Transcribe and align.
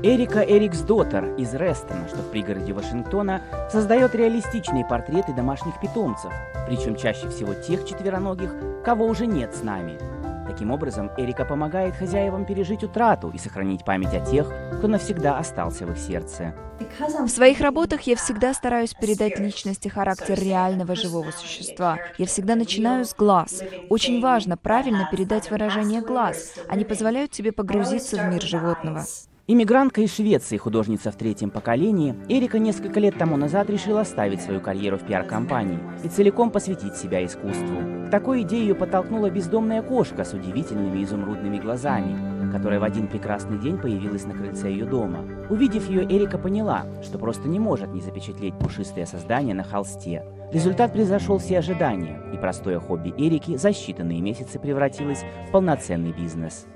Эрика 0.00 0.42
Эриксдоттер 0.42 1.34
из 1.36 1.52
Рестона, 1.54 2.06
что 2.06 2.18
в 2.18 2.30
пригороде 2.30 2.72
Вашингтона, 2.72 3.42
создает 3.68 4.14
реалистичные 4.14 4.84
портреты 4.84 5.32
домашних 5.32 5.80
питомцев, 5.80 6.32
причем 6.68 6.94
чаще 6.94 7.28
всего 7.28 7.52
тех 7.54 7.84
четвероногих, 7.84 8.54
кого 8.84 9.06
уже 9.06 9.26
нет 9.26 9.56
с 9.56 9.64
нами. 9.64 9.98
Таким 10.46 10.70
образом, 10.70 11.10
Эрика 11.16 11.44
помогает 11.44 11.96
хозяевам 11.96 12.46
пережить 12.46 12.84
утрату 12.84 13.30
и 13.34 13.38
сохранить 13.38 13.84
память 13.84 14.14
о 14.14 14.20
тех, 14.20 14.46
кто 14.78 14.86
навсегда 14.86 15.36
остался 15.36 15.84
в 15.84 15.90
их 15.90 15.98
сердце. 15.98 16.54
В 17.20 17.28
своих 17.28 17.60
работах 17.60 18.02
я 18.02 18.14
всегда 18.14 18.54
стараюсь 18.54 18.94
передать 18.94 19.40
личность 19.40 19.84
и 19.84 19.88
характер 19.88 20.38
реального 20.40 20.94
живого 20.94 21.32
существа. 21.32 21.98
Я 22.18 22.26
всегда 22.26 22.54
начинаю 22.54 23.04
с 23.04 23.14
глаз. 23.14 23.64
Очень 23.88 24.22
важно 24.22 24.56
правильно 24.56 25.08
передать 25.10 25.50
выражение 25.50 26.02
глаз. 26.02 26.54
Они 26.68 26.84
позволяют 26.84 27.32
тебе 27.32 27.50
погрузиться 27.50 28.16
в 28.16 28.32
мир 28.32 28.42
животного. 28.42 29.04
Иммигрантка 29.50 30.02
из 30.02 30.14
Швеции, 30.14 30.58
художница 30.58 31.10
в 31.10 31.16
третьем 31.16 31.48
поколении, 31.48 32.14
Эрика 32.28 32.58
несколько 32.58 33.00
лет 33.00 33.16
тому 33.16 33.38
назад 33.38 33.70
решила 33.70 34.02
оставить 34.02 34.42
свою 34.42 34.60
карьеру 34.60 34.98
в 34.98 35.06
пиар-компании 35.06 35.80
и 36.04 36.08
целиком 36.08 36.50
посвятить 36.50 36.96
себя 36.96 37.24
искусству. 37.24 38.06
К 38.06 38.10
такой 38.10 38.42
идее 38.42 38.60
ее 38.60 38.74
подтолкнула 38.74 39.30
бездомная 39.30 39.80
кошка 39.80 40.24
с 40.24 40.34
удивительными 40.34 41.02
изумрудными 41.02 41.58
глазами, 41.58 42.52
которая 42.52 42.78
в 42.78 42.84
один 42.84 43.08
прекрасный 43.08 43.58
день 43.58 43.78
появилась 43.78 44.26
на 44.26 44.34
крыльце 44.34 44.68
ее 44.68 44.84
дома. 44.84 45.24
Увидев 45.48 45.88
ее, 45.88 46.04
Эрика 46.04 46.36
поняла, 46.36 46.84
что 47.02 47.18
просто 47.18 47.48
не 47.48 47.58
может 47.58 47.88
не 47.94 48.02
запечатлеть 48.02 48.58
пушистое 48.58 49.06
создание 49.06 49.54
на 49.54 49.64
холсте. 49.64 50.26
Результат 50.52 50.92
превзошел 50.92 51.38
все 51.38 51.60
ожидания, 51.60 52.20
и 52.34 52.36
простое 52.36 52.80
хобби 52.80 53.14
Эрики 53.16 53.56
за 53.56 53.70
считанные 53.70 54.20
месяцы 54.20 54.58
превратилось 54.58 55.24
в 55.48 55.52
полноценный 55.52 56.12
бизнес. 56.12 56.66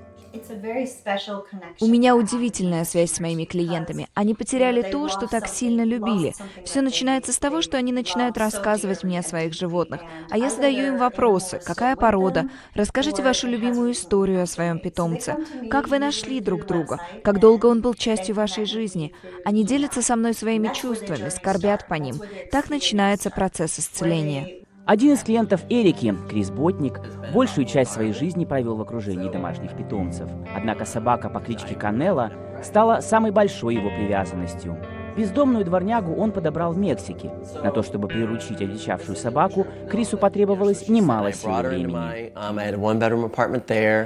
У 1.81 1.87
меня 1.87 2.17
удивительная 2.17 2.85
связь 2.85 3.13
с 3.13 3.21
моими 3.21 3.45
клиентами. 3.45 4.09
Они 4.15 4.35
потеряли 4.35 4.83
то, 4.83 5.09
что 5.09 5.27
так 5.27 5.49
сильно 5.49 5.83
любили. 5.83 6.35
Все 6.65 6.81
начинается 6.81 7.33
с 7.33 7.39
того, 7.39 7.63
что 7.63 7.77
они 7.77 7.93
начинают 7.93 8.39
рассказывать 8.39 9.05
мне 9.05 9.21
о 9.21 9.23
своих 9.23 9.53
животных, 9.53 10.01
а 10.31 10.39
я 10.39 10.51
задаю 10.51 10.87
им 10.87 10.99
вопросы. 10.99 11.61
Какая 11.65 11.97
порода? 11.97 12.49
Расскажите 12.75 13.23
вашу 13.23 13.49
любимую 13.49 13.93
историю 13.93 14.43
о 14.43 14.47
своем 14.47 14.79
питомце. 14.79 15.37
Как 15.71 15.89
вы 15.89 15.99
нашли 15.99 16.41
друг 16.41 16.67
друга? 16.67 16.99
Как 17.23 17.41
долго 17.41 17.67
он 17.67 17.81
был 17.83 17.95
частью 17.95 18.35
вашей 18.35 18.65
жизни? 18.65 19.13
Они 19.45 19.65
делятся 19.65 20.03
со 20.03 20.17
мной 20.17 20.35
своими 20.35 20.73
чувствами, 20.73 21.29
скорбят 21.29 21.87
по 21.89 21.95
ним. 21.95 22.21
Так 22.51 22.71
начинается 22.71 23.31
процесс 23.31 23.79
исцеления. 23.79 24.62
Один 24.85 25.13
из 25.13 25.23
клиентов 25.23 25.63
Эрики, 25.69 26.13
Крис 26.29 26.51
Ботник, 26.51 27.01
большую 27.33 27.67
часть 27.67 27.93
своей 27.93 28.13
жизни 28.13 28.45
провел 28.45 28.75
в 28.75 28.81
окружении 28.81 29.31
домашних 29.31 29.77
питомцев. 29.77 30.29
Однако 30.57 30.85
собака 30.85 31.29
по 31.29 31.39
кличке 31.39 31.77
Канела 31.77 32.33
стала 32.65 33.01
самой 33.01 33.31
большой 33.31 33.77
его 33.77 33.91
привязанностью. 33.91 34.77
Бездомную 35.17 35.65
дворнягу 35.65 36.15
он 36.17 36.33
подобрал 36.33 36.73
в 36.73 36.79
Мексике. 36.79 37.31
На 37.63 37.71
то, 37.71 37.83
чтобы 37.85 38.09
приручить 38.09 38.61
одичавшую 38.61 39.15
собаку, 39.15 39.67
Крису 39.89 40.19
потребовалось 40.19 40.89
немало 40.89 41.33
сил 41.33 41.51
и 41.51 41.63
времени. 41.63 42.33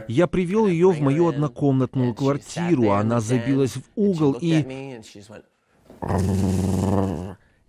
Я 0.09 0.27
привел 0.27 0.67
ее 0.67 0.91
в 0.91 1.01
мою 1.01 1.29
однокомнатную 1.29 2.13
квартиру, 2.15 2.91
она 2.91 3.21
забилась 3.21 3.77
в 3.77 3.83
угол 3.97 4.37
и... 4.41 5.01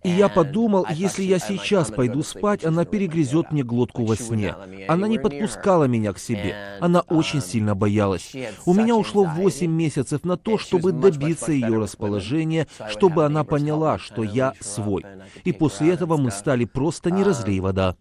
И 0.07 0.09
я 0.09 0.29
подумал, 0.29 0.87
если 0.89 1.23
я 1.23 1.37
сейчас 1.37 1.91
пойду 1.91 2.23
спать, 2.23 2.63
она 2.63 2.85
перегрызет 2.85 3.51
мне 3.51 3.61
глотку 3.61 4.05
во 4.05 4.15
сне. 4.15 4.55
Она 4.87 5.09
не 5.09 5.19
подпускала 5.19 5.83
меня 5.83 6.13
к 6.13 6.17
себе. 6.17 6.55
Она 6.79 7.01
очень 7.01 7.41
сильно 7.41 7.75
боялась. 7.75 8.33
У 8.65 8.73
меня 8.73 8.95
ушло 8.95 9.25
8 9.25 9.69
месяцев 9.69 10.23
на 10.23 10.37
то, 10.37 10.57
чтобы 10.57 10.93
добиться 10.93 11.51
ее 11.51 11.77
расположения, 11.77 12.67
чтобы 12.89 13.25
она 13.25 13.43
поняла, 13.43 13.97
что 13.97 14.23
я 14.23 14.53
свой. 14.61 15.05
И 15.43 15.51
после 15.51 15.91
этого 15.91 16.15
мы 16.15 16.31
стали 16.31 16.63
просто 16.63 17.11
не 17.11 17.23
разлей 17.23 17.59
вода. 17.59 17.97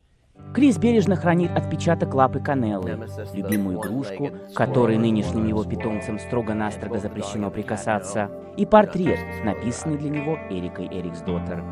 Крис 0.54 0.78
бережно 0.78 1.16
хранит 1.16 1.50
отпечаток 1.50 2.14
лапы 2.14 2.38
Канеллы, 2.38 3.08
любимую 3.34 3.80
игрушку, 3.80 4.30
которой 4.54 4.96
нынешним 4.96 5.48
его 5.48 5.64
питомцам 5.64 6.20
строго-настрого 6.20 7.00
запрещено 7.00 7.50
прикасаться, 7.50 8.30
и 8.56 8.64
портрет, 8.64 9.18
написанный 9.44 9.98
для 9.98 10.10
него 10.10 10.38
Эрикой 10.48 10.86
Эриксдоттер. 10.86 11.64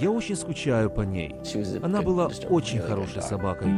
Я 0.00 0.10
очень 0.10 0.36
скучаю 0.36 0.90
по 0.90 1.02
ней. 1.02 1.34
Она 1.82 2.02
была 2.02 2.30
очень 2.48 2.80
хорошей 2.80 3.22
собакой. 3.22 3.68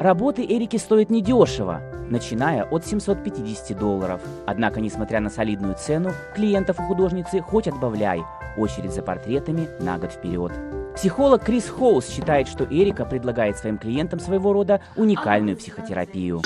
Работы 0.00 0.44
Эрики 0.44 0.76
стоят 0.76 1.08
недешево, 1.08 1.80
начиная 2.10 2.64
от 2.64 2.84
750 2.84 3.78
долларов. 3.78 4.20
Однако, 4.44 4.80
несмотря 4.80 5.20
на 5.20 5.30
солидную 5.30 5.76
цену, 5.76 6.10
клиентов 6.34 6.80
у 6.80 6.82
художницы 6.82 7.40
хоть 7.40 7.68
отбавляй, 7.68 8.22
очередь 8.56 8.92
за 8.92 9.02
портретами 9.02 9.68
на 9.80 9.98
год 9.98 10.12
вперед. 10.12 10.52
Психолог 10.96 11.44
Крис 11.44 11.68
Хоус 11.68 12.08
считает, 12.08 12.48
что 12.48 12.64
Эрика 12.64 13.04
предлагает 13.04 13.58
своим 13.58 13.78
клиентам 13.78 14.20
своего 14.20 14.52
рода 14.52 14.80
уникальную 14.96 15.56
психотерапию. 15.56 16.40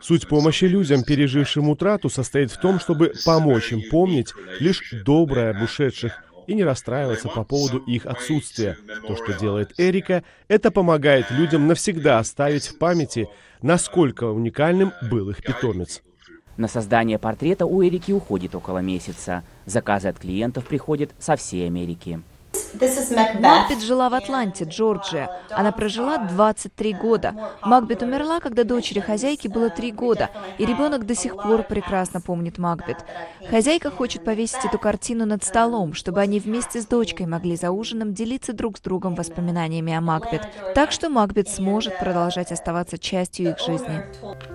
Суть 0.00 0.26
помощи 0.28 0.64
людям, 0.64 1.04
пережившим 1.04 1.68
утрату, 1.68 2.08
состоит 2.08 2.50
в 2.50 2.58
том, 2.58 2.80
чтобы 2.80 3.12
помочь 3.24 3.72
им 3.72 3.82
помнить 3.90 4.32
лишь 4.60 4.92
доброе 5.04 5.50
об 5.50 5.62
ушедших 5.62 6.24
и 6.46 6.54
не 6.54 6.64
расстраиваться 6.64 7.28
по 7.28 7.44
поводу 7.44 7.78
их 7.78 8.06
отсутствия. 8.06 8.76
То, 9.06 9.14
что 9.16 9.34
делает 9.34 9.72
Эрика, 9.78 10.24
это 10.48 10.70
помогает 10.70 11.30
людям 11.30 11.66
навсегда 11.66 12.18
оставить 12.18 12.66
в 12.66 12.78
памяти, 12.78 13.28
насколько 13.60 14.24
уникальным 14.24 14.92
был 15.10 15.30
их 15.30 15.42
питомец. 15.42 16.02
На 16.56 16.68
создание 16.68 17.18
портрета 17.18 17.64
у 17.66 17.82
Эрики 17.82 18.12
уходит 18.12 18.54
около 18.54 18.78
месяца. 18.78 19.42
Заказы 19.64 20.08
от 20.08 20.18
клиентов 20.18 20.66
приходят 20.66 21.10
со 21.18 21.36
всей 21.36 21.66
Америки. 21.66 22.20
Макбет 23.40 23.82
жила 23.82 24.08
в 24.08 24.14
Атланте, 24.14 24.64
Джорджия. 24.64 25.30
Она 25.50 25.72
прожила 25.72 26.18
23 26.18 26.94
года. 26.94 27.34
Макбет 27.62 28.02
умерла, 28.02 28.40
когда 28.40 28.64
дочери 28.64 29.00
хозяйки 29.00 29.48
было 29.48 29.70
3 29.70 29.92
года, 29.92 30.30
и 30.58 30.64
ребенок 30.64 31.06
до 31.06 31.14
сих 31.14 31.36
пор 31.36 31.62
прекрасно 31.62 32.20
помнит 32.20 32.58
Макбет. 32.58 33.04
Хозяйка 33.48 33.90
хочет 33.90 34.24
повесить 34.24 34.64
эту 34.64 34.78
картину 34.78 35.26
над 35.26 35.44
столом, 35.44 35.94
чтобы 35.94 36.20
они 36.20 36.40
вместе 36.40 36.80
с 36.80 36.86
дочкой 36.86 37.26
могли 37.26 37.56
за 37.56 37.70
ужином 37.70 38.14
делиться 38.14 38.52
друг 38.52 38.78
с 38.78 38.80
другом 38.80 39.14
воспоминаниями 39.14 39.92
о 39.92 40.00
Макбет. 40.00 40.48
Так 40.74 40.92
что 40.92 41.08
Макбет 41.08 41.48
сможет 41.48 41.98
продолжать 41.98 42.52
оставаться 42.52 42.98
частью 42.98 43.50
их 43.50 43.58
жизни. 43.58 44.02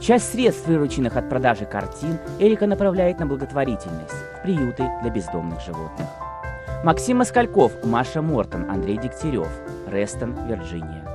Часть 0.02 0.32
средств, 0.32 0.68
вырученных 0.68 1.16
от 1.16 1.30
продажи 1.30 1.66
картин, 1.66 2.20
Эрика 2.40 2.68
направляет 2.68 3.20
на 3.20 3.26
благотворительность, 3.26 4.14
в 4.38 4.42
приюты 4.44 4.90
для 5.02 5.12
бездомных 5.12 5.62
животных. 5.62 6.08
Максим 6.84 7.18
Москальков, 7.18 7.72
Маша 7.84 8.22
Мортон, 8.22 8.70
Андрей 8.70 8.98
Дегтярев. 8.98 9.50
Рестон, 9.88 10.36
Вирджиния. 10.48 11.07